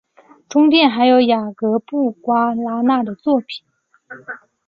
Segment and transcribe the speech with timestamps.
[0.49, 3.63] 中殿还有雅格布瓜拉纳的作品。